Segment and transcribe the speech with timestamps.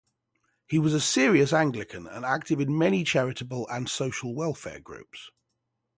[0.67, 5.29] He was a serious Anglican and active in many charitable and social welfare groups.